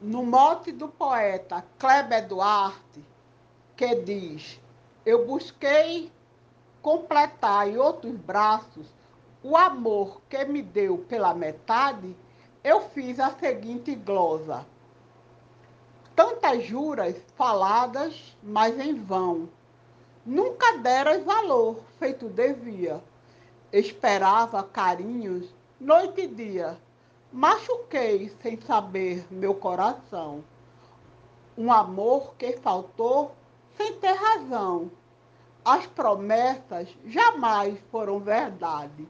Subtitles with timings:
[0.00, 3.04] no mote do poeta Kleber Duarte,
[3.76, 4.60] que diz:
[5.04, 6.12] Eu busquei
[6.80, 8.86] completar em outros braços
[9.42, 12.16] o amor que me deu pela metade,
[12.62, 14.66] eu fiz a seguinte glosa.
[16.14, 19.48] Tantas juras faladas, mas em vão.
[20.26, 23.00] Nunca deras valor, feito devia.
[23.72, 26.78] Esperava carinhos noite e dia
[27.30, 30.42] Machuquei sem saber meu coração.
[31.58, 33.32] Um amor que faltou
[33.76, 34.90] sem ter razão.
[35.62, 39.06] As promessas jamais foram verdade.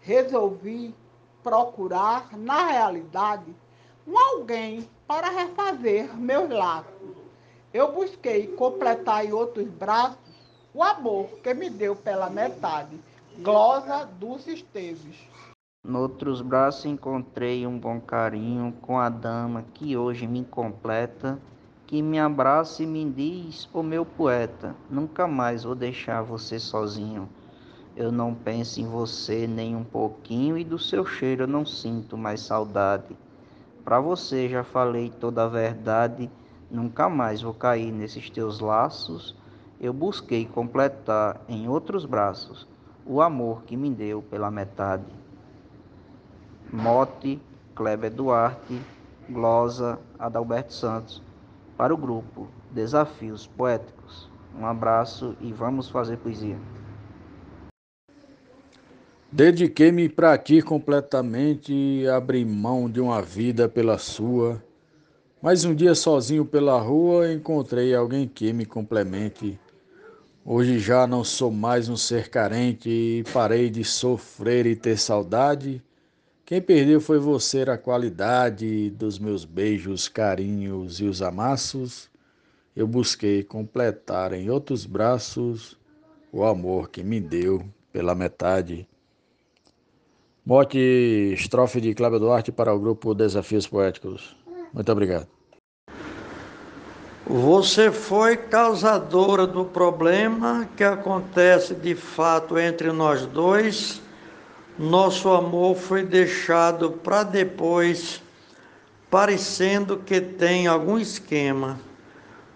[0.00, 0.94] Resolvi
[1.42, 3.52] procurar, na realidade,
[4.06, 7.16] um alguém para refazer meus laços.
[7.74, 10.18] Eu busquei completar em outros braços
[10.72, 12.96] o amor que me deu pela metade.
[13.38, 15.16] Glosa Dulce Esteves.
[15.88, 21.38] Noutros braços encontrei um bom carinho com a dama que hoje me completa,
[21.86, 27.28] que me abraça e me diz, oh, meu poeta, nunca mais vou deixar você sozinho.
[27.94, 32.18] Eu não penso em você nem um pouquinho e do seu cheiro eu não sinto
[32.18, 33.16] mais saudade.
[33.84, 36.28] Para você já falei toda a verdade,
[36.68, 39.36] nunca mais vou cair nesses teus laços.
[39.80, 42.66] Eu busquei completar em outros braços
[43.06, 45.25] o amor que me deu pela metade.
[46.72, 47.40] Mote,
[47.74, 48.80] Kleber Duarte,
[49.28, 51.22] Glosa, Adalberto Santos,
[51.76, 54.28] para o grupo Desafios Poéticos.
[54.58, 56.56] Um abraço e vamos fazer poesia.
[59.30, 64.62] Dediquei-me para ti completamente abri mão de uma vida pela sua.
[65.42, 69.60] Mas um dia sozinho pela rua encontrei alguém que me complemente.
[70.44, 75.82] Hoje já não sou mais um ser carente e parei de sofrer e ter saudade.
[76.46, 82.08] Quem perdeu foi você a qualidade dos meus beijos, carinhos e os amassos.
[82.76, 85.76] Eu busquei completar em outros braços
[86.30, 88.86] o amor que me deu pela metade.
[90.44, 90.78] Mote
[91.34, 94.36] estrofe de Cláudio Duarte para o grupo Desafios Poéticos.
[94.72, 95.26] Muito obrigado.
[97.26, 104.05] Você foi causadora do problema que acontece de fato entre nós dois
[104.78, 108.22] nosso amor foi deixado para depois,
[109.10, 111.80] parecendo que tem algum esquema.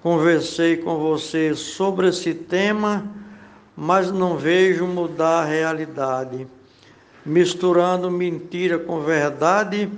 [0.03, 3.05] Conversei com você sobre esse tema,
[3.77, 6.47] mas não vejo mudar a realidade.
[7.25, 9.91] Misturando mentira com verdade,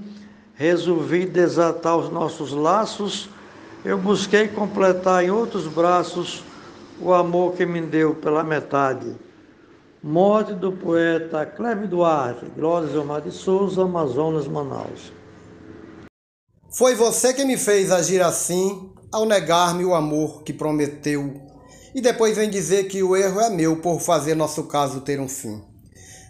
[0.55, 3.29] resolvi desatar os nossos laços.
[3.85, 6.45] Eu busquei completar em outros braços
[7.01, 9.13] o amor que me deu pela metade.
[10.05, 15.13] Morte do poeta Cleve Duarte, Glória Omar de Souza, Amazonas, Manaus.
[16.77, 21.41] Foi você que me fez agir assim ao negar-me o amor que prometeu.
[21.95, 25.29] E depois vem dizer que o erro é meu por fazer nosso caso ter um
[25.29, 25.63] fim.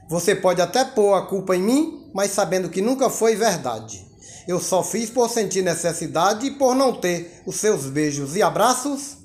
[0.07, 4.07] Você pode até pôr a culpa em mim, mas sabendo que nunca foi verdade.
[4.47, 9.17] Eu só fiz por sentir necessidade e por não ter os seus beijos e abraços.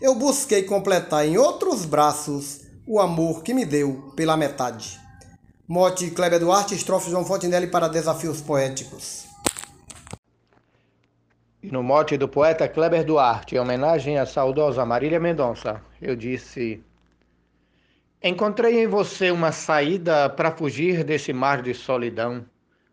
[0.00, 4.98] Eu busquei completar em outros braços o amor que me deu pela metade.
[5.66, 9.26] Mote Kleber Duarte, estrofe João Fontenelle para Desafios Poéticos.
[11.62, 16.82] E no mote do poeta Kleber Duarte, em homenagem à saudosa Marília Mendonça, eu disse:
[18.22, 22.44] Encontrei em você uma saída para fugir desse mar de solidão,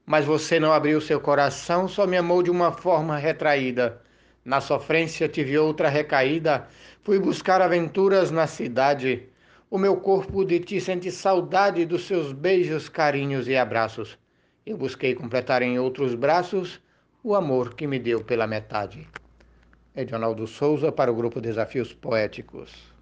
[0.05, 4.01] mas você não abriu seu coração, só me amou de uma forma retraída.
[4.43, 6.67] Na sofrência tive outra recaída,
[7.03, 9.27] fui buscar aventuras na cidade
[9.69, 14.17] o meu corpo de ti sente saudade dos seus beijos, carinhos e abraços.
[14.65, 16.81] Eu busquei completar em outros braços
[17.21, 19.07] o amor que me deu pela metade.
[19.93, 22.96] Edionaldo Souza para o grupo Desafios Poéticos.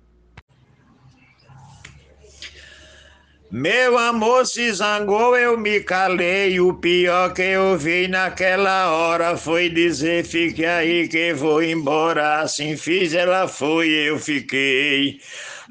[3.52, 6.60] Meu amor se zangou, eu me calei.
[6.60, 12.42] O pior que eu vi naquela hora foi dizer: fique aí que vou embora.
[12.42, 15.20] Assim fiz, ela foi, eu fiquei.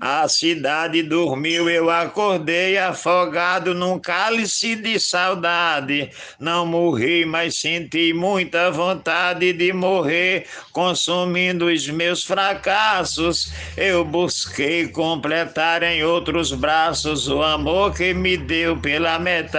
[0.00, 6.10] A cidade dormiu, eu acordei afogado num cálice de saudade.
[6.38, 13.52] Não morri, mas senti muita vontade de morrer, consumindo os meus fracassos.
[13.76, 17.63] Eu busquei completar em outros braços o amor
[17.96, 19.54] que me deu pela metade.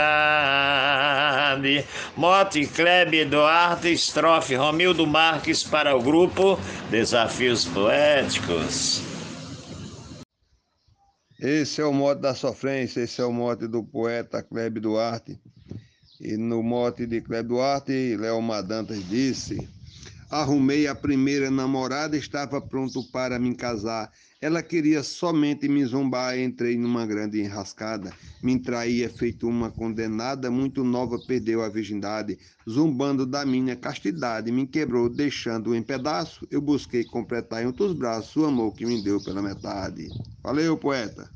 [2.16, 6.60] Mote Klebe Duarte, estrofe Romildo Marques para o grupo
[6.92, 9.02] Desafios Poéticos.
[11.40, 15.40] Esse é o mote da sofrência, esse é o mote do poeta Kleber Duarte.
[16.22, 19.68] E no mote de Kleber Duarte, Léo Madantas disse:
[20.30, 24.12] Arrumei a primeira namorada, estava pronto para me casar.
[24.42, 28.16] Ela queria somente me zombar, entrei numa grande enrascada.
[28.42, 32.38] Me traía feito uma condenada, muito nova, perdeu a virgindade.
[32.70, 36.48] Zumbando da minha castidade, me quebrou, deixando em pedaço.
[36.52, 40.16] Eu busquei completar em outros braços o amor que me deu pela metade.
[40.44, 41.32] Valeu, poeta!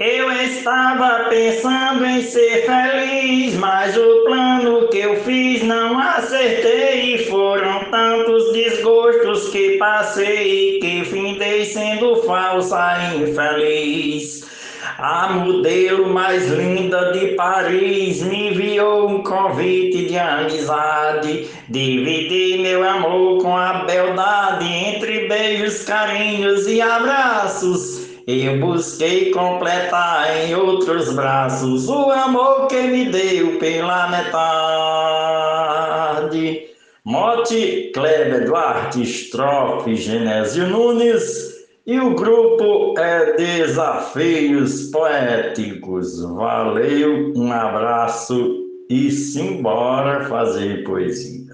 [0.00, 7.26] Eu estava pensando em ser feliz, mas o plano que eu fiz não acertei.
[7.28, 14.48] Foram tantos desgostos que passei que findei sendo falsa e infeliz.
[14.96, 21.46] A modelo mais linda de Paris me enviou um convite de amizade.
[21.68, 28.09] Dividi meu amor com a beldade entre beijos, carinhos e abraços.
[28.30, 35.50] Eu busquei completar em outros braços o amor que me deu pela metade.
[37.04, 46.22] Mote Kleber Duarte, estrofe Genésio Nunes e o grupo é Desafios Poéticos.
[46.22, 51.49] Valeu, um abraço e simbora fazer poesia.